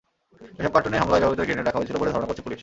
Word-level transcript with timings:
এসব 0.59 0.71
কার্টনে 0.75 1.01
হামলায় 1.01 1.21
ব্যবহৃত 1.23 1.41
গ্রেনেড 1.47 1.65
রাখা 1.67 1.79
হয়েছিল 1.79 1.97
বলে 2.01 2.13
ধারণা 2.13 2.27
করছে 2.29 2.45
পুলিশ। 2.45 2.59